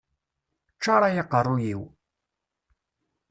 Ččaṛ 0.75 1.01
ay 1.03 1.17
aqeṛṛuy-iw! 1.23 1.81